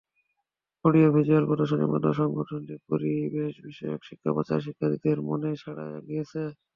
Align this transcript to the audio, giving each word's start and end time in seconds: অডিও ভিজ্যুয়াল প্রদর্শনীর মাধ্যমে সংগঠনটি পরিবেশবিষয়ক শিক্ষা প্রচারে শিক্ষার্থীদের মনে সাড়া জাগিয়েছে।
অডিও 0.85 1.07
ভিজ্যুয়াল 1.15 1.45
প্রদর্শনীর 1.49 1.91
মাধ্যমে 1.91 2.19
সংগঠনটি 2.21 2.73
পরিবেশবিষয়ক 2.89 4.01
শিক্ষা 4.09 4.31
প্রচারে 4.35 4.61
শিক্ষার্থীদের 4.65 5.17
মনে 5.29 5.49
সাড়া 5.61 5.85
জাগিয়েছে। 5.91 6.41